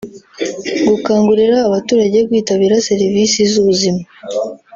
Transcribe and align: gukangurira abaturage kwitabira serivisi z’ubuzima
gukangurira 0.87 1.57
abaturage 1.67 2.17
kwitabira 2.27 2.83
serivisi 2.89 3.39
z’ubuzima 3.51 4.01